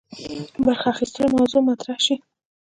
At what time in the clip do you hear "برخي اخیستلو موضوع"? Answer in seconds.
0.65-1.61